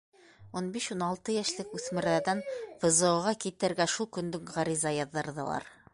Ун 0.59 0.69
биш-ун 0.77 1.03
алты 1.07 1.35
йәшлек 1.41 1.75
үҫмерҙәрҙән 1.81 2.41
ФЗО-ға 2.55 3.35
китергә 3.45 3.91
шул 3.97 4.11
көндө 4.19 4.41
үк 4.43 4.51
ғариза 4.57 4.99
яҙҙырҙылар. 5.01 5.75